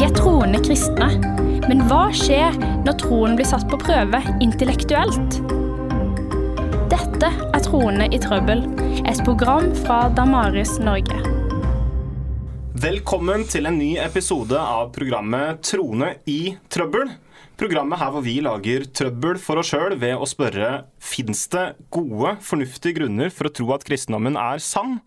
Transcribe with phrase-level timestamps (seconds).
[0.00, 1.06] De er troende kristne.
[1.68, 2.54] Men hva skjer
[2.86, 5.36] når troen blir satt på prøve intellektuelt?
[6.88, 8.64] Dette er Troende i trøbbel,
[9.04, 11.20] et program fra Damaris Norge.
[12.80, 17.12] Velkommen til en ny episode av programmet Troende i trøbbel.
[17.60, 22.38] Programmet her hvor vi lager trøbbel for oss sjøl ved å spørre fins det gode,
[22.40, 25.02] fornuftige grunner for å tro at kristendommen er sann,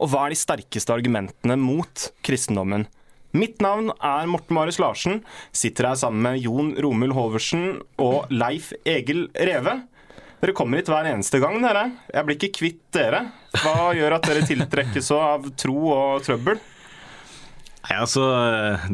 [0.00, 2.88] og hva er de sterkeste argumentene mot kristendommen?
[3.36, 5.20] Mitt navn er Morten Marius Larsen,
[5.52, 9.82] sitter her sammen med Jon Romul Hoversen og Leif Egil Reve.
[10.38, 11.84] Dere kommer hit hver eneste gang, dere.
[12.14, 13.24] Jeg blir ikke kvitt dere.
[13.58, 16.60] Hva gjør at dere tiltrekkes av tro og trøbbel?
[17.88, 18.24] Nei, altså,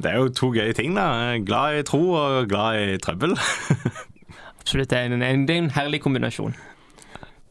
[0.01, 0.95] Det er jo to gøye ting.
[0.97, 1.37] da.
[1.45, 3.37] Glad i tro og glad i trøbbel.
[4.61, 4.91] Absolutt.
[4.91, 6.57] Det er en, det er en herlig kombinasjon.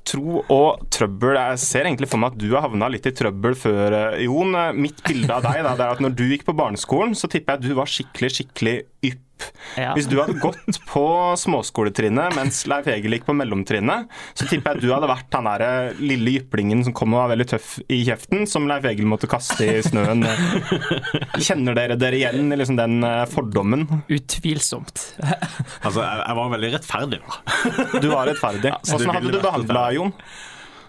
[0.03, 1.37] Tro og trøbbel.
[1.39, 4.57] Jeg ser egentlig for meg at du har havna litt i trøbbel før, eh, Jon.
[4.75, 7.55] Mitt bilde av deg da, det er at når du gikk på barneskolen, så tipper
[7.55, 9.21] jeg at du var skikkelig, skikkelig ypp.
[9.75, 9.91] Ja.
[9.97, 11.03] Hvis du hadde gått på
[11.39, 15.49] småskoletrinnet mens Leif Egil gikk på mellomtrinnet, så tipper jeg at du hadde vært han
[15.49, 19.09] der eh, lille jyplingen som kom og var veldig tøff i kjeften, som Leif Egil
[19.09, 20.23] måtte kaste i snøen.
[21.47, 23.87] Kjenner dere dere igjen i liksom den eh, fordommen?
[24.07, 25.03] Utvilsomt.
[25.83, 27.99] Altså, jeg, jeg var veldig rettferdig, da.
[27.99, 28.75] Du var rettferdig.
[28.79, 30.15] Åssen ja, hadde du behandla Jon?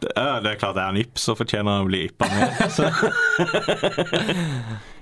[0.00, 2.48] Det er klart jeg er en ypp, så fortjener jeg å bli yppa med.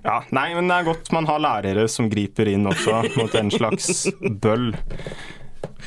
[0.03, 3.53] Ja, nei, men det er godt man har lærere som griper inn også mot en
[3.55, 4.09] slags
[4.43, 4.73] bøll.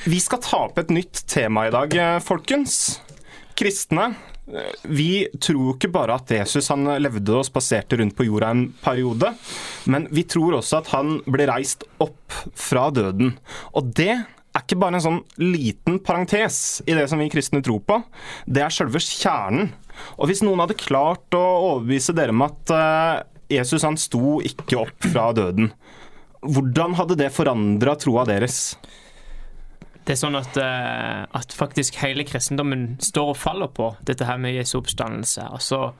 [0.07, 2.77] Vi skal ta opp et nytt tema i dag, eh, folkens.
[3.59, 4.13] Kristne.
[4.47, 8.63] eh, Vi tror ikke bare at Jesus han levde og spaserte rundt på jorda en
[8.85, 9.33] periode,
[9.91, 13.35] men vi tror også at han ble reist opp fra døden.
[13.75, 14.13] Og det
[14.55, 17.99] er ikke bare en sånn liten parentes i det som vi kristne tror på.
[18.47, 19.73] Det er selve kjernen.
[20.19, 23.23] Og hvis noen hadde klart å overbevise dere om at eh,
[23.57, 25.71] Jesus han sto ikke opp fra døden,
[26.45, 28.75] hvordan hadde det forandra troa deres?
[30.05, 34.37] Det er sånn at, eh, at faktisk hele kristendommen står og faller på dette her
[34.41, 35.47] med Jesu oppstandelse.
[35.57, 35.95] Altså,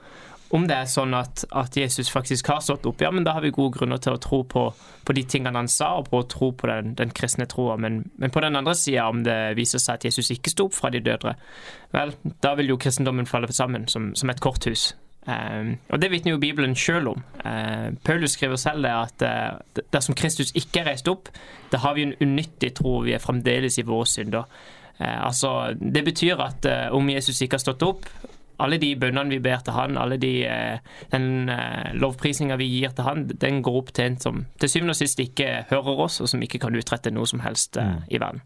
[0.53, 3.43] om det er sånn at, at Jesus faktisk har stått opp, ja, men da har
[3.45, 4.65] vi gode grunner til å tro på,
[5.05, 7.77] på de tingene han sa, og på å tro på den, den kristne troa.
[7.81, 10.77] Men, men på den andre sida, om det viser seg at Jesus ikke sto opp
[10.77, 11.33] fra de døde,
[11.95, 12.13] vel,
[12.45, 14.93] da vil jo kristendommen falle sammen som, som et korthus.
[15.25, 17.23] Um, og Det vitner jo Bibelen sjøl om.
[17.41, 21.31] Uh, Paulus skriver selv det at uh, dersom Kristus ikke er reist opp,
[21.73, 24.45] da har vi en unyttig tro, vi er fremdeles i våre synder.
[24.99, 28.05] Uh, altså, Det betyr at uh, om Jesus ikke har stått opp,
[28.61, 32.95] alle de bønnene vi ber til han, alle de, uh, den uh, lovprisninga vi gir
[32.95, 36.19] til han, den går opp til en som til syvende og sist ikke hører oss,
[36.23, 38.05] og som ikke kan utrette noe som helst mm.
[38.09, 38.43] i verden.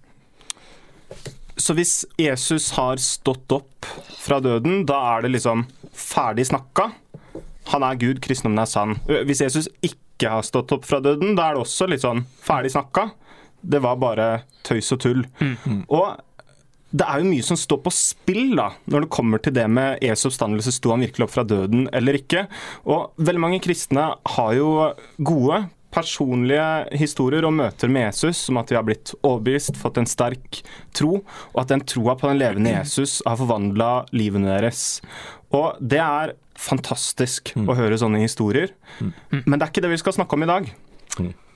[1.60, 3.88] Så hvis Jesus har stått opp
[4.22, 6.88] fra døden, da er det liksom ferdig snakka?
[7.74, 8.96] Han er Gud, kristendommen er sann.
[9.28, 12.72] Hvis Jesus ikke har stått opp fra døden, da er det også litt sånn ferdig
[12.74, 13.10] snakka?
[13.60, 14.30] Det var bare
[14.64, 15.26] tøys og tull.
[15.92, 16.06] Og
[16.90, 20.02] det er jo mye som står på spill da, når det kommer til det med
[20.02, 20.74] Jesu oppstandelse.
[20.74, 22.48] Sto han virkelig opp fra døden eller ikke?
[22.90, 24.72] Og veldig mange kristne har jo
[25.22, 26.66] gode personlige
[26.98, 30.62] historier og møter med Jesus om at de har blitt overbevist, fått en sterk
[30.98, 31.22] tro,
[31.54, 35.00] og at den troa på den levende Jesus har forvandla livene deres.
[35.56, 40.18] Og det er fantastisk å høre sånne historier, men det er ikke det vi skal
[40.18, 40.70] snakke om i dag.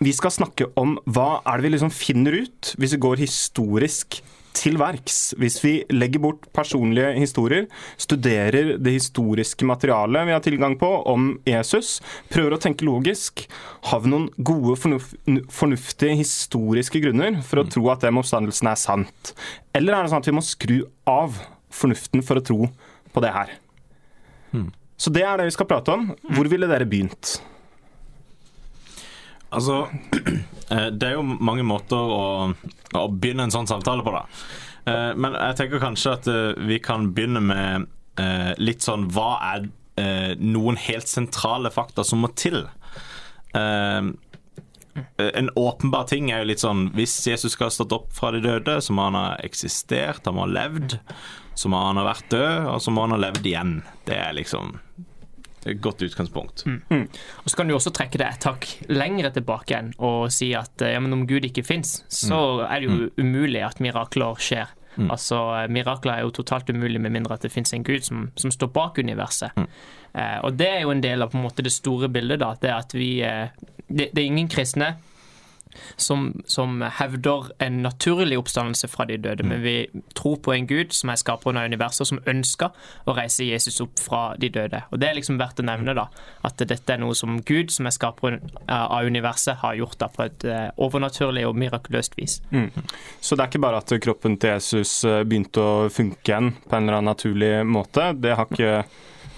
[0.03, 4.21] Vi skal snakke om hva er det vi liksom finner ut hvis vi går historisk
[4.57, 5.33] til verks.
[5.39, 7.67] Hvis vi legger bort personlige historier,
[7.99, 11.97] studerer det historiske materialet vi har tilgang på om Jesus,
[12.33, 13.45] prøver å tenke logisk,
[13.89, 15.11] har vi noen gode, fornuf
[15.53, 19.33] fornuftige historiske grunner for å tro at med oppstandelsen er sant?
[19.75, 20.77] Eller er det sånn at vi må skru
[21.09, 21.39] av
[21.73, 22.59] fornuften for å tro
[23.13, 23.55] på det her?
[24.97, 26.11] Så det er det vi skal prate om.
[26.35, 27.39] Hvor ville dere begynt?
[29.53, 29.77] Altså,
[30.69, 32.23] eh, det er jo mange måter å,
[32.97, 34.23] å begynne en sånn samtale på, da.
[34.89, 37.89] Eh, Men jeg tenker kanskje at eh, vi kan begynne med
[38.61, 39.63] litt sånn Hva er
[40.37, 42.59] noen helt sentrale fakta som må til?
[43.57, 48.43] En åpenbar ting er jo litt sånn Hvis Jesus skal ha stått opp fra de
[48.45, 50.99] døde, så må han ha eksistert, han må ha levd.
[51.57, 53.73] Så må han ha vært død, og så må han ha levd igjen.
[54.05, 54.75] Det er liksom
[55.81, 56.65] godt utgangspunkt.
[56.91, 60.81] Og Så kan du også trekke det et hakk lengre tilbake igjen og si at
[60.81, 64.67] eh, ja, men om Gud ikke fins, så er det jo umulig at mirakler skjer.
[65.09, 65.37] Altså,
[65.73, 68.69] Mirakler er jo totalt umulig med mindre at det fins en gud som, som står
[68.75, 69.49] bak universet.
[70.13, 72.39] Eh, og Det er jo en del av på en måte det store bildet.
[72.43, 73.47] da, det er at vi, eh,
[73.87, 74.91] det, det er ingen kristne
[75.97, 79.75] som, som hevder en naturlig oppstandelse fra de døde, men vi
[80.17, 82.73] tror på en Gud som er skaperen av universet, og som ønsker
[83.07, 84.83] å reise Jesus opp fra de døde.
[84.91, 86.07] Og Det er liksom verdt å nevne da,
[86.45, 90.25] at dette er noe som Gud, som er skaperen av universet, har gjort da på
[90.25, 92.39] et eh, overnaturlig og mirakuløst vis.
[92.51, 92.69] Mm.
[93.21, 96.77] Så det er ikke bare at kroppen til Jesus eh, begynte å funke igjen på
[96.77, 98.11] en eller annen naturlig måte.
[98.17, 98.85] Det har ikke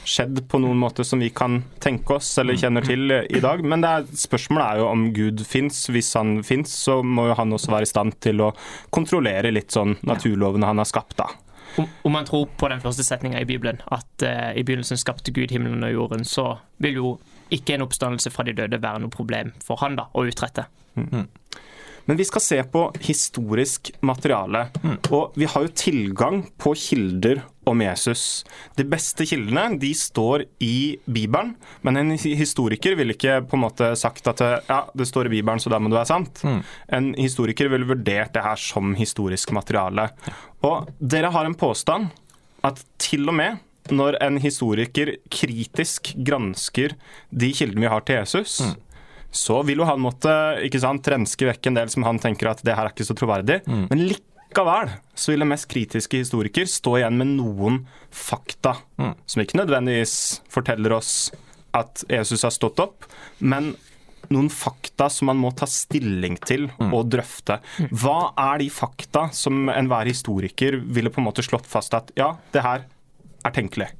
[0.09, 3.63] skjedd på noen måte som vi kan tenke oss eller kjenner til i dag.
[3.65, 5.85] Men er, spørsmålet er jo om Gud fins.
[5.91, 8.51] Hvis han fins, så må jo han også være i stand til å
[8.95, 11.29] kontrollere litt sånn naturlovene han har skapt, da.
[11.75, 15.33] Om, om man tror på den første setninga i Bibelen, at uh, i begynnelsen skapte
[15.35, 17.15] Gud himmelen og jorden, så vil jo
[17.53, 20.69] ikke en oppstandelse fra de døde være noe problem for han da, å utrette.
[20.95, 21.27] Mm.
[22.05, 24.67] Men vi skal se på historisk materiale.
[24.83, 24.97] Mm.
[25.09, 28.44] Og vi har jo tilgang på kilder om Jesus.
[28.77, 31.53] De beste kildene de står i Bibelen,
[31.85, 35.62] men en historiker ville ikke på en måte sagt at ja, det står i Bibelen,
[35.62, 36.41] så da må det være sant.
[36.45, 36.62] Mm.
[37.00, 40.09] En historiker ville vurdert det her som historisk materiale.
[40.65, 42.12] Og dere har en påstand
[42.65, 43.62] at til og med
[43.94, 46.95] når en historiker kritisk gransker
[47.29, 48.81] de kildene vi har til Jesus, mm
[49.35, 50.31] så vil jo han måtte
[50.65, 53.17] ikke sant, renske vekk en del som han tenker at det her er ikke så
[53.17, 53.62] troverdig.
[53.67, 53.83] Mm.
[53.91, 54.34] Men likevel
[55.15, 57.81] så vil den mest kritiske historiker stå igjen med noen
[58.13, 59.11] fakta mm.
[59.25, 60.15] som ikke nødvendigvis
[60.51, 61.33] forteller oss
[61.75, 63.03] at Jesus har stått opp,
[63.43, 63.73] men
[64.31, 66.93] noen fakta som man må ta stilling til mm.
[66.95, 67.59] og drøfte.
[67.91, 72.31] Hva er de fakta som enhver historiker ville på en måte slått fast at ja,
[72.55, 72.87] det her
[73.45, 73.91] er tenkelig?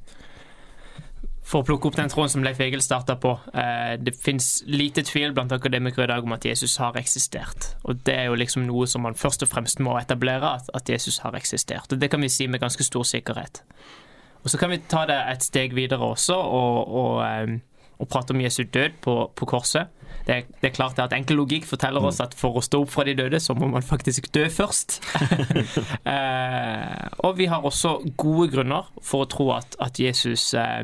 [1.46, 3.36] For å plukke opp den tråden som Leif Egil starta på.
[3.54, 7.68] Eh, det fins lite tvil blant akademikere i dag om at Jesus har eksistert.
[7.86, 11.20] Og det er jo liksom noe som man først og fremst må etablere, at Jesus
[11.22, 11.92] har eksistert.
[11.92, 13.62] Og det kan vi si med ganske stor sikkerhet.
[14.42, 18.34] Og så kan vi ta det et steg videre også og, og, eh, og prate
[18.34, 19.92] om Jesu død på, på korset.
[20.26, 23.04] Det, det, er klart at Enkel logikk forteller oss at for å stå opp fra
[23.06, 24.98] de døde, så må man faktisk dø først.
[26.14, 30.82] eh, og vi har også gode grunner for å tro at, at Jesus eh,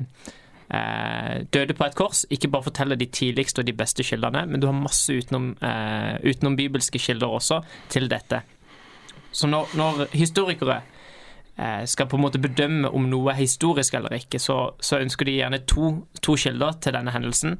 [1.52, 2.22] døde på et kors.
[2.32, 6.14] Ikke bare forteller de tidligste og de beste kildene, men du har masse utenom, eh,
[6.24, 7.60] utenom bibelske kilder også
[7.92, 8.40] til dette.
[9.32, 10.80] Så når, når historikere
[11.58, 15.28] eh, skal på en måte bedømme om noe er historisk eller ikke, så, så ønsker
[15.28, 17.58] de gjerne to, to, kilder til denne hendelsen.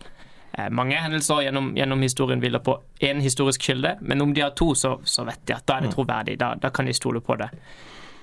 [0.59, 4.57] Eh, mange hendelser gjennom, gjennom historien hviler på én historisk kilde, men om de har
[4.57, 5.97] to, så, så vet de at da er det mm.
[5.97, 6.39] troverdig.
[6.41, 7.49] Da, da kan de stole på det.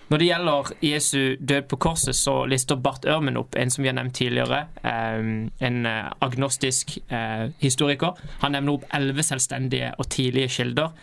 [0.10, 3.92] Når det gjelder Jesu død på korset, så lister Barth Ørmen opp en som vi
[3.92, 5.20] har nevnt tidligere, eh,
[5.70, 8.18] en eh, agnostisk eh, historiker.
[8.42, 10.96] Han nevner opp elleve selvstendige og tidlige kilder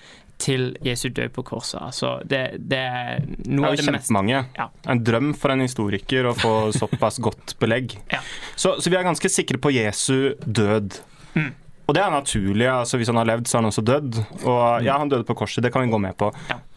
[0.43, 1.81] til Jesu død på korset.
[1.83, 4.43] Altså, det, det, er noe det mest mange.
[4.59, 4.69] Ja.
[4.91, 7.97] En drøm for en historiker å få såpass godt belegg.
[8.13, 8.21] Ja.
[8.55, 11.01] Så, så, vi er ganske sikre på Jesu død.
[11.37, 11.55] Mm.
[11.87, 12.67] Og det er naturlig.
[12.67, 14.19] altså Hvis han har levd, så har han også dødd.
[14.43, 16.33] Og ja, han døde på korset, det kan vi gå med på.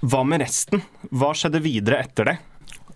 [0.05, 0.83] Hva med resten?
[1.09, 2.37] Hva skjedde videre etter det?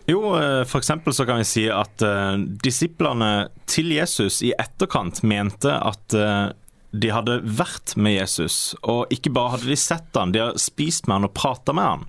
[0.10, 0.20] Jo,
[0.68, 1.16] for f.eks.
[1.16, 6.52] så kan vi si at uh, disiplene til Jesus i etterkant mente at uh,
[6.92, 8.76] de hadde vært med Jesus.
[8.84, 11.90] Og ikke bare hadde de sett han, de har spist med han og prata med
[11.90, 12.08] han.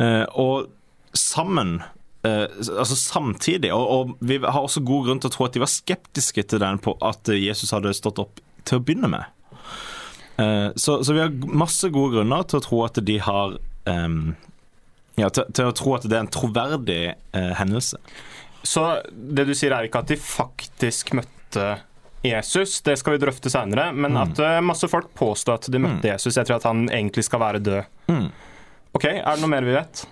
[0.00, 1.80] Uh, og sammen
[2.20, 5.70] altså samtidig, og, og, vi har også god grunn til å tro at de var
[5.72, 9.28] skeptiske til den på at Jesus hadde stått opp til å begynne med.
[10.40, 14.20] Uh, så, så, vi har masse gode grunner til å tro at de har um,
[15.18, 17.02] ja, til, til, å tro at det er en troverdig
[17.36, 18.00] uh, hendelse.
[18.62, 21.68] Så det du sier er ikke at de faktisk møtte
[22.24, 24.22] Jesus, det skal vi drøfte senere, men mm.
[24.22, 26.10] at uh, masse folk påstår at de møtte mm.
[26.12, 27.92] Jesus etter at han egentlig skal være død.
[28.12, 28.26] Mm.
[28.96, 30.04] Ok, Er det noe mer vi vet?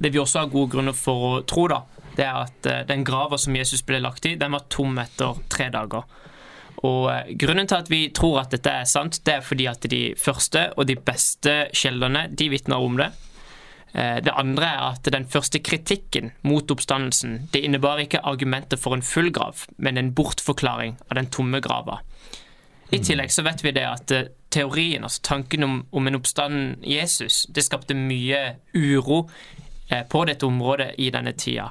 [0.00, 1.82] Det vi også har gode grunner for å tro, da,
[2.16, 5.68] det er at den grava som Jesus ble lagt i, den var tom etter tre
[5.72, 6.08] dager.
[6.86, 9.88] Og eh, Grunnen til at vi tror at dette er sant, det er fordi at
[9.92, 13.10] de første og de beste kildene de vitner om det.
[13.92, 18.96] Eh, det andre er at den første kritikken mot oppstandelsen det innebar ikke argumenter for
[18.96, 22.00] en full grav, men en bortforklaring av den tomme grava.
[22.90, 23.04] I mm.
[23.06, 27.44] tillegg så vet vi det at eh, teorien, altså tanken om, om en oppstanden Jesus,
[27.48, 29.28] det skapte mye uro
[29.90, 31.64] på dette området i denne tida.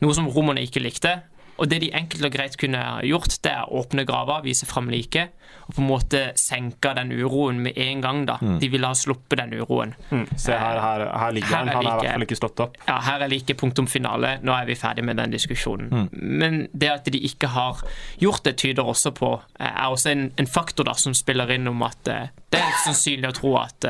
[0.00, 1.18] Noe som romerne ikke likte,
[1.60, 4.88] og det de enkelt og greit kunne gjort, det er å åpne grava, vise fram
[4.92, 5.34] liket,
[5.66, 8.22] og på en måte senke den uroen med en gang.
[8.26, 8.38] da.
[8.40, 8.56] Mm.
[8.62, 9.92] De ville ha sluppet den uroen.
[10.10, 10.24] Mm.
[10.40, 12.80] Se her, her, her ligger han, han er i hvert fall ikke stått opp.
[12.88, 14.38] Ja, her er like punktum finale.
[14.42, 15.92] Nå er vi ferdig med den diskusjonen.
[15.92, 16.08] Mm.
[16.40, 17.84] Men det at de ikke har
[18.22, 21.68] gjort det, tyder også på eh, er også en, en faktor da som spiller inn
[21.68, 23.86] om at uh, det er sannsynlig å tro at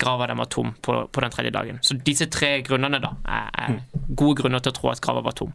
[0.00, 1.78] grava den var tom på, på, den tredje dagen.
[1.82, 3.80] Så disse tre grunnene da er, er mm.
[4.16, 5.52] gode grunner til å tro at grava var tom.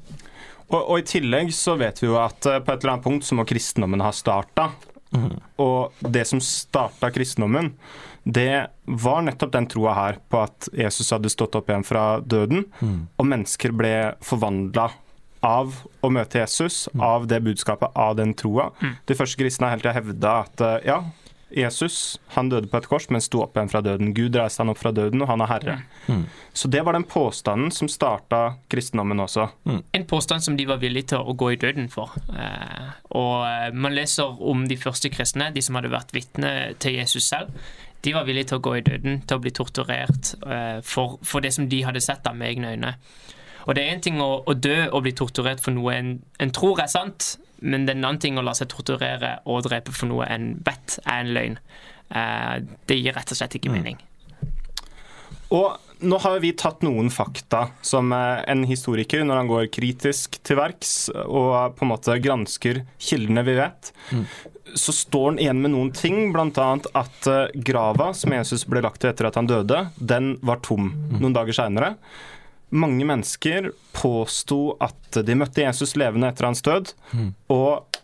[0.69, 3.27] Og, og, I tillegg så vet vi jo at eh, på et eller annet punkt
[3.27, 4.69] så må kristendommen ha starta.
[5.57, 7.71] Og det som starta kristendommen,
[8.29, 12.67] det var nettopp den troa her på at Jesus hadde stått opp igjen fra døden,
[13.17, 14.91] og mennesker ble forvandla
[15.45, 18.69] av å møte Jesus, av det budskapet, av den troa.
[19.07, 20.99] De første kristne har hele tida hevda at eh, ja,
[21.49, 24.13] Jesus han døde på et kors, men sto opp igjen fra døden.
[24.17, 25.75] Gud reiste han opp fra døden, og han er herre.
[26.53, 28.41] Så det var den påstanden som starta
[28.71, 29.47] kristendommen også.
[29.65, 32.13] En påstand som de var villige til å gå i døden for.
[32.29, 36.99] Eh, og eh, man leser om de første kristne, de som hadde vært vitne til
[36.99, 37.53] Jesus selv.
[38.05, 41.43] De var villige til å gå i døden, til å bli torturert eh, for, for
[41.43, 42.93] det som de hadde sett da med egne øyne.
[43.69, 46.51] Og det er én ting å, å dø og bli torturert for noe en, en
[46.55, 49.93] tror er sant, men det er en annen ting å la seg torturere og drepe
[49.93, 51.59] for noe en vet er en løgn.
[52.09, 52.55] Eh,
[52.89, 53.99] det gir rett og slett ikke mening.
[55.53, 60.39] Og nå har vi tatt noen fakta som eh, en historiker, når han går kritisk
[60.41, 63.93] til verks og på en måte gransker kildene vi vet,
[64.77, 66.69] så står han igjen med noen ting, bl.a.
[67.03, 70.93] at eh, grava som Jesus ble lagt til etter at han døde, den var tom
[71.19, 71.95] noen dager seinere.
[72.71, 76.93] Mange mennesker påsto at de møtte Jesus levende etter hans død,
[77.49, 77.99] og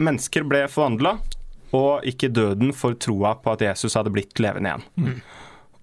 [0.00, 1.18] mennesker ble forvandla,
[1.76, 5.20] og ikke døden for troa på at Jesus hadde blitt levende igjen.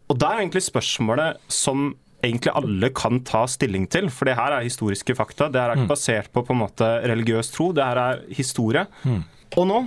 [0.10, 1.94] Og det er egentlig spørsmålet som
[2.26, 5.52] egentlig alle kan ta stilling til, for det her er historiske fakta.
[5.54, 8.88] Det her er ikke basert på på en måte religiøs tro, det her er historie.
[9.56, 9.84] Og nå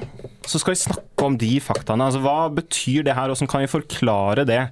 [0.48, 2.06] så skal vi snakke om de faktaene.
[2.06, 4.62] Altså, hva betyr det her, og hvordan kan vi forklare det?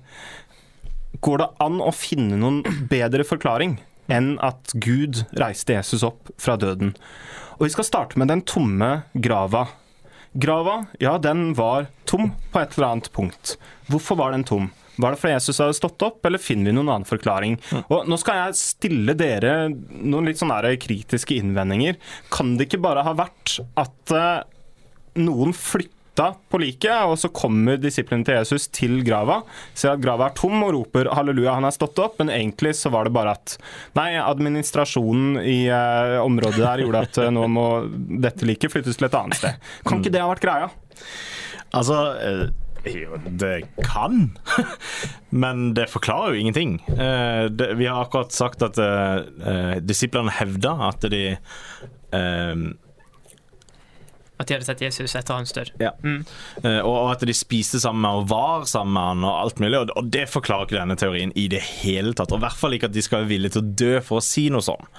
[1.24, 6.56] Går det an å finne noen bedre forklaring enn at Gud reiste Jesus opp fra
[6.60, 6.94] døden?
[7.58, 9.66] Og vi skal starte med den tomme grava.
[10.38, 13.56] Grava, ja, den var tom på et eller annet punkt.
[13.90, 14.68] Hvorfor var den tom?
[14.98, 17.56] Var det fordi Jesus hadde stått opp, eller finner vi noen annen forklaring?
[17.86, 21.98] Og Nå skal jeg stille dere noen litt sånne kritiske innvendinger.
[22.34, 24.14] Kan det ikke bare ha vært at
[25.18, 25.54] noen noen
[26.18, 29.42] flytta på liket, og så kommer disiplene til Jesus til grava,
[29.74, 32.90] ser at grava er tom og roper 'halleluja, han er stått opp', men egentlig så
[32.90, 33.58] var det bare at
[33.94, 37.66] nei, administrasjonen i eh, området der gjorde at eh, nå må
[38.20, 39.54] dette liket flyttes til et annet sted.
[39.86, 40.70] Kan ikke det ha vært greia?
[41.72, 42.48] Altså eh,
[43.28, 44.32] det kan,
[45.42, 46.78] men det forklarer jo ingenting.
[46.88, 47.46] Eh,
[47.76, 48.78] vi har akkurat sagt at
[49.84, 51.38] disiplene hevda at de
[54.38, 55.72] At de hadde sett Jesus etter hans død.
[55.82, 55.92] Ja.
[56.02, 56.20] Mm.
[56.86, 59.80] og og at de spiste sammen med og var sammen med han og alt mulig.
[59.96, 62.32] Og, det forklarer ikke denne teorien i det hele tatt.
[62.32, 64.24] Og i hvert fall ikke at de skal være villige til å dø for å
[64.24, 64.90] si noe sånn.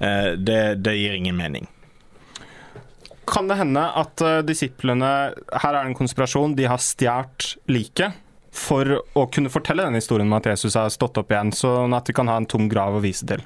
[0.00, 1.68] Uh, det, det gir ingen mening.
[3.28, 6.56] Kan det hende at uh, disiplene Her er det en konspirasjon.
[6.58, 8.20] De har stjålet liket
[8.52, 12.04] for å kunne fortelle denne historien om at Jesus har stått opp igjen, sånn at
[12.04, 13.40] de kan ha en tom grav å vise til.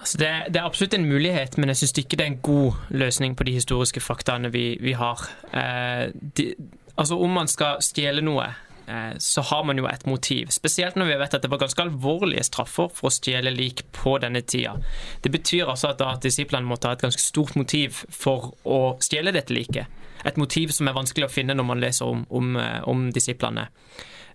[0.00, 2.78] Altså det, det er absolutt en mulighet, men jeg syns ikke det er en god
[2.88, 5.26] løsning på de historiske faktaene vi, vi har.
[5.52, 6.54] Eh, de,
[6.96, 8.46] altså Om man skal stjele noe,
[8.88, 10.48] eh, så har man jo et motiv.
[10.56, 14.16] Spesielt når vi vet at det var ganske alvorlige straffer for å stjele lik på
[14.24, 14.78] denne tida.
[15.20, 19.36] Det betyr altså at, at disiplene måtte ha et ganske stort motiv for å stjele
[19.36, 20.00] dette liket.
[20.24, 23.68] Et motiv som er vanskelig å finne når man leser om, om, eh, om disiplene.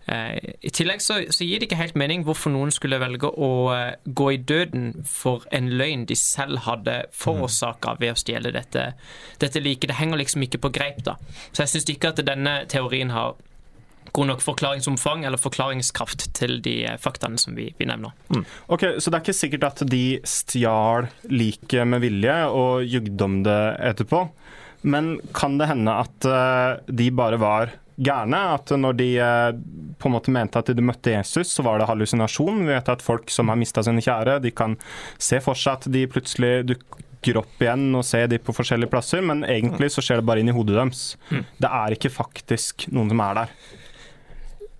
[0.05, 3.49] Eh, I tillegg så, så gir det ikke helt mening hvorfor noen skulle velge å
[3.73, 8.91] eh, gå i døden for en løgn de selv hadde forårsaka ved å stjele dette,
[9.41, 9.89] dette liket.
[9.89, 11.17] Det henger liksom ikke på greip, da.
[11.51, 13.33] Så jeg syns ikke at denne teorien har
[14.15, 18.13] god nok forklaringsomfang eller forklaringskraft til de eh, faktaene som vi, vi nevner.
[18.69, 23.41] Ok, Så det er ikke sikkert at de stjal liket med vilje og jugde om
[23.47, 24.27] det etterpå.
[24.85, 26.27] Men kan det hende at
[26.85, 28.41] de bare var gærne?
[28.55, 29.51] At når de eh,
[29.99, 32.65] på en måte mente at de møtte Jesus, så var det hallusinasjon?
[32.65, 34.77] Vi vet at folk som har mista sine kjære, de kan
[35.21, 39.23] se for seg at de plutselig dukker opp igjen og ser de på forskjellige plasser,
[39.25, 41.07] men egentlig så skjer det bare inn i hodet deres.
[41.31, 43.57] Det er ikke faktisk noen som er der.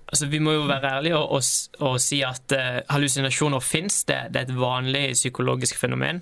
[0.06, 4.04] Altså, vi må jo være ærlige og, og, og si at uh, hallusinasjoner fins.
[4.08, 6.22] Det, det er et vanlig psykologisk fenomen.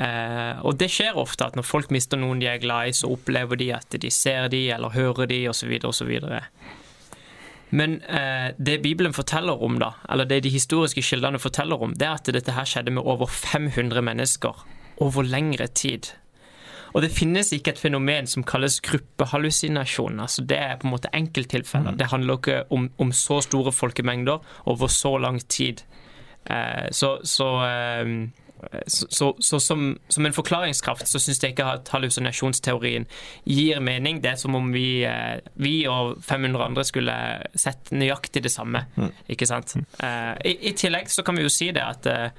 [0.00, 3.10] Eh, og det skjer ofte at når folk mister noen de er glad i, så
[3.12, 5.74] opplever de at de ser de eller hører de osv.
[5.84, 6.12] osv.
[7.70, 12.08] Men eh, det Bibelen forteller om, da, eller det de historiske kildene forteller om, det
[12.08, 14.64] er at dette her skjedde med over 500 mennesker
[15.00, 16.10] over lengre tid.
[16.90, 20.18] Og det finnes ikke et fenomen som kalles gruppehallusinasjon.
[20.20, 21.94] altså Det er på en måte enkelttilfeller.
[21.94, 25.84] Det handler ikke om, om så store folkemengder over så lang tid.
[26.50, 28.30] Eh, så så, eh,
[28.86, 33.06] så, så, så som, som en forklaringskraft så syns jeg ikke at hallusinasjonsteorien
[33.48, 34.20] gir mening.
[34.22, 37.16] Det er som om vi, eh, vi og 500 andre skulle
[37.58, 38.84] sett nøyaktig det samme.
[39.30, 39.76] Ikke sant?
[39.76, 42.34] Eh, i, I tillegg så kan vi jo si det at eh,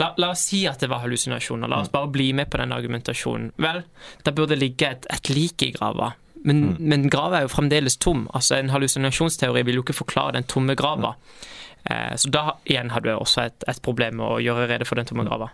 [0.00, 1.70] la, la oss si at det var hallusinasjoner.
[1.70, 3.52] La oss bare bli med på den argumentasjonen.
[3.62, 3.84] Vel,
[4.26, 6.12] da burde det ligge et, et lik i grava.
[6.44, 8.26] men, men grava er jo fremdeles tom.
[8.34, 11.14] Altså En hallusinasjonsteori vil jo ikke forklare den tomme grava.
[11.84, 15.00] Eh, så da igjen har du også et, et problem med å gjøre rede for
[15.00, 15.50] den tomme grava.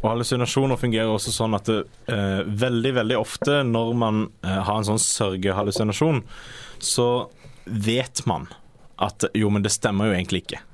[0.00, 1.82] Og hallusinasjoner fungerer også sånn at det,
[2.12, 6.24] eh, veldig, veldig ofte når man eh, har en sånn sørgehallusinasjon,
[6.80, 7.10] så
[7.64, 8.48] vet man
[9.00, 10.64] at jo, men det stemmer jo egentlig ikke.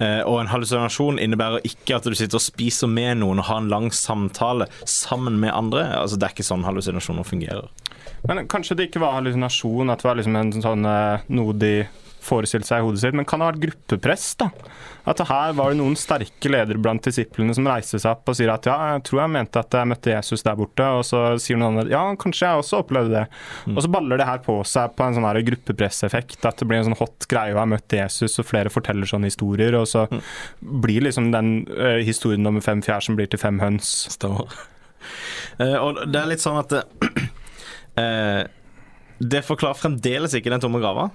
[0.00, 3.60] Eh, og en hallusinasjon innebærer ikke at du sitter og spiser med noen og har
[3.60, 5.84] en lang samtale sammen med andre.
[5.98, 7.68] Altså Det er ikke sånn hallusinasjoner fungerer.
[8.28, 11.74] Men kanskje det ikke var hallusinasjon, at det var liksom en sånn eh, noe de
[12.24, 14.30] forestilte seg i hodet sitt, men kan det ha vært gruppepress?
[14.40, 14.50] da?
[15.08, 18.50] At her var det noen sterke ledere blant disiplene som reiste seg opp og sier
[18.52, 21.60] at ja, jeg tror jeg mente at jeg møtte Jesus der borte, og så sier
[21.60, 23.24] noen andre ja, kanskje jeg også opplevde det.
[23.72, 26.90] Og så baller det her på seg på en sånn gruppepresseffekt, at det blir en
[26.90, 30.06] sånn hot greie å ha møtt Jesus, og flere forteller sånne historier, og så
[30.60, 33.88] blir liksom den uh, historien om fem fjær som blir til fem høns.
[34.12, 34.52] Stemmer.
[35.56, 38.42] Uh, og det er litt sånn at uh,
[39.20, 41.10] Det forklarer fremdeles ikke den tomme grava.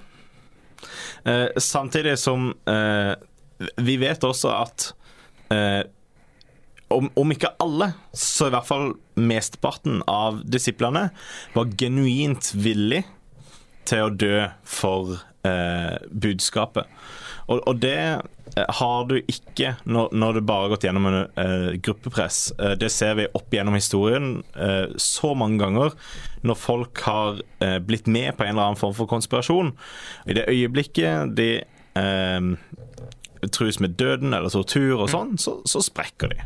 [1.24, 3.12] Eh, samtidig som eh,
[3.80, 4.88] vi vet også at
[5.54, 5.82] eh,
[6.92, 11.08] om, om ikke alle, så i hvert fall mesteparten av disiplene
[11.56, 13.02] var genuint villig
[13.86, 15.16] til å dø for
[15.46, 16.86] eh, budskapet.
[17.46, 21.18] Og, og det eh, har du ikke når, når du bare har gått gjennom en
[21.38, 22.40] uh, gruppepress.
[22.58, 25.94] Uh, det ser vi opp gjennom historien uh, så mange ganger.
[26.46, 27.40] Når folk har
[27.86, 29.72] blitt med på en eller annen form for konspirasjon.
[30.30, 31.48] I det øyeblikket de
[33.52, 36.38] trues med døden eller tortur og sånn, så, så sprekker de.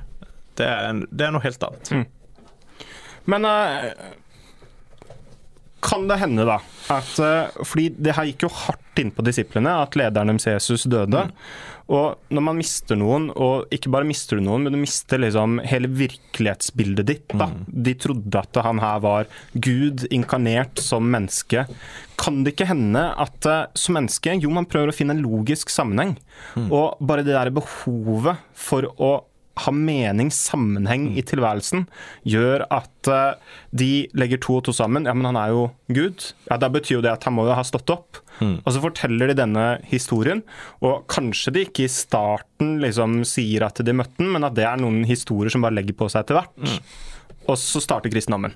[0.57, 2.09] Det er, en, det er noe helt annet.
[3.30, 3.90] Men eh,
[5.81, 6.59] kan det hende, da,
[6.93, 10.85] at eh, Fordi det her gikk jo hardt inn på disiplene, at lederen deres Jesus
[10.91, 11.23] døde.
[11.91, 15.59] Og når man mister noen, og ikke bare mister du noen, men du mister liksom
[15.67, 17.49] hele virkelighetsbildet ditt, da.
[17.67, 21.65] De trodde at han her var Gud inkarnert som menneske.
[22.21, 25.73] Kan det ikke hende at eh, som menneske, jo, man prøver å finne en logisk
[25.73, 26.15] sammenheng.
[26.69, 29.13] Og bare det der behovet for å
[29.64, 31.87] ha mening, sammenheng i tilværelsen,
[32.29, 33.35] gjør at eh,
[33.76, 33.88] de
[34.19, 35.07] legger to og to sammen.
[35.09, 36.31] Ja, men han er jo Gud.
[36.50, 38.21] Ja, Da betyr jo det at han må jo ha stått opp.
[38.40, 40.40] Og så forteller de denne historien,
[40.81, 44.65] og kanskje de ikke i starten liksom sier at de møtte den, men at det
[44.65, 46.80] er noen historier som bare legger på seg etter hvert.
[47.50, 48.54] Og så starter kristendommen.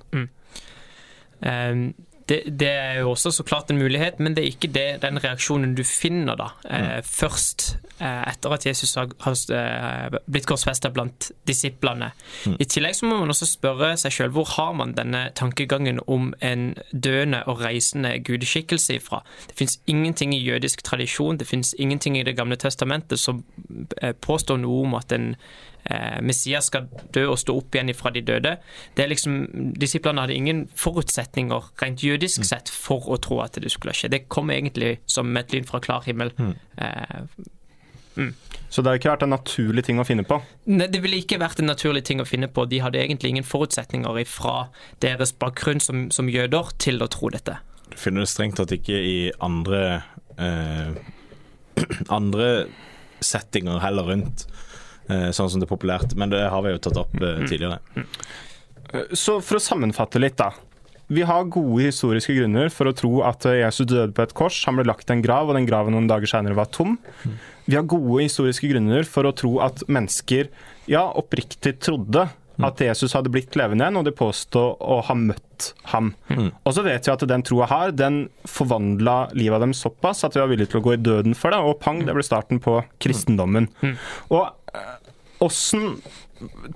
[1.44, 1.84] Eh,
[2.28, 5.20] det, det er jo også så klart en mulighet, men det er ikke det, den
[5.20, 6.46] reaksjonen du finner da.
[6.64, 12.12] Eh, først eh, etter at Jesus har, har eh, blitt korsfesta blant disiplene.
[12.56, 16.32] I tillegg så må man også spørre seg sjøl hvor har man denne tankegangen om
[16.40, 19.20] en døende og reisende gudeskikkelse ifra.
[19.50, 23.44] Det fins ingenting i jødisk tradisjon, det fins ingenting i Det gamle testamentet som
[24.00, 25.34] eh, påstår noe om at en
[26.24, 28.56] Messias skal dø og stå opp igjen fra de døde.
[28.96, 29.34] Det er liksom,
[29.76, 34.08] Disiplene hadde ingen forutsetninger rent jødisk sett for å tro at det skulle skje.
[34.14, 36.32] Det kom egentlig som et lyn fra klar himmel.
[36.78, 37.26] Eh,
[38.70, 40.40] Så det har ikke vært en naturlig ting å finne på.
[40.66, 42.64] Nei, Det ville ikke vært en naturlig ting å finne på.
[42.70, 44.68] De hadde egentlig ingen forutsetninger fra
[45.02, 47.58] deres bakgrunn som, som jøder til å tro dette.
[47.90, 50.02] Du finner det strengt tatt ikke i andre
[50.38, 50.94] eh,
[52.18, 52.66] andre
[53.24, 54.50] settinger heller rundt, eh,
[55.36, 56.14] sånn som det er populært.
[56.18, 57.80] Men det har vi jo tatt opp eh, tidligere.
[59.16, 60.52] Så for å sammenfatte litt, da.
[61.12, 64.62] Vi har gode historiske grunner for å tro at Jesus døde på et kors.
[64.68, 66.96] Han ble lagt i en grav, og den graven noen dager senere var tom.
[67.66, 70.48] Vi har gode historiske grunner for å tro at mennesker
[70.88, 72.28] ja, oppriktig trodde
[72.62, 76.12] at Jesus hadde blitt levende igjen, og de påstod å ha møtt ham.
[76.62, 80.36] Og så vet vi at den troa her, den forvandla livet av dem såpass at
[80.36, 82.60] de var villige til å gå i døden for det, og pang, det ble starten
[82.62, 83.68] på kristendommen.
[84.30, 84.52] Og eh,
[85.44, 85.98] åssen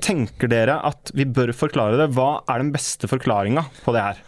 [0.05, 2.11] tenker dere at vi bør forklare det?
[2.17, 4.25] Hva er den beste forklaringa på det her?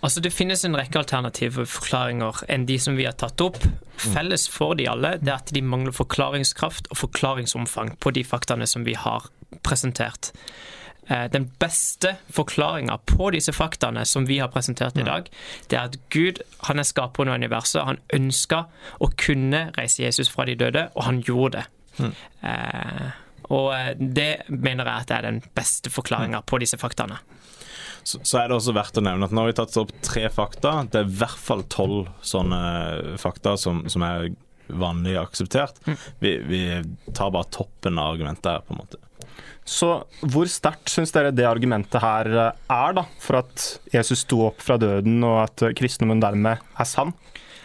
[0.00, 3.60] Altså Det finnes en rekke alternative forklaringer enn de som vi har tatt opp.
[4.00, 8.68] Felles for de alle det er at de mangler forklaringskraft og forklaringsomfang på de faktaene
[8.70, 9.28] som vi har
[9.66, 10.30] presentert.
[11.10, 15.28] Eh, Den beste forklaringa på disse faktaene som vi har presentert i dag,
[15.68, 17.84] det er at Gud han er skaperen av universet.
[17.84, 18.64] Han ønska
[19.00, 21.66] å kunne reise Jesus fra de døde, og han gjorde det.
[22.08, 23.10] Eh,
[23.50, 27.20] og eh, det mener jeg at er den beste forklaringa på disse faktaene.
[28.02, 30.24] Så, så er det også verdt å nevne at nå har vi tatt opp tre
[30.32, 30.78] fakta.
[30.88, 32.60] Det er i hvert fall tolv sånne
[33.20, 34.30] fakta som, som er
[34.70, 35.82] vanlig akseptert.
[36.22, 36.62] Vi, vi
[37.12, 39.00] tar bare toppen av argumentet her, på en måte.
[39.70, 39.90] Så
[40.32, 44.62] hvor sterkt syns dere det argumentet her eh, er, da, for at Jesus sto opp
[44.64, 47.12] fra døden, og at eh, kristendommen dermed er sann?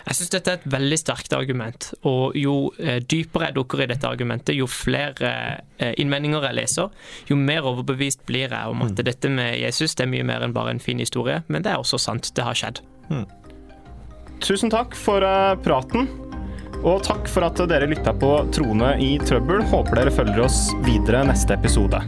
[0.05, 3.87] Jeg syns dette er et veldig sterkt argument, og jo eh, dypere jeg dukker i
[3.89, 5.31] dette argumentet, jo flere
[5.79, 6.91] eh, innvendinger jeg leser,
[7.31, 10.53] jo mer overbevist blir jeg om at dette med Jesus det er mye mer enn
[10.53, 12.83] bare en fin historie, men det er også sant, det har skjedd.
[13.09, 13.25] Mm.
[14.45, 16.09] tusen takk for eh, praten.
[16.85, 19.63] Og takk for at dere lytta på Trone i trøbbel.
[19.71, 22.03] Håper dere følger oss videre neste episode.